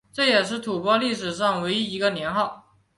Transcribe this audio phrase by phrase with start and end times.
[0.11, 2.75] 这也是吐蕃历史上唯一一个年号。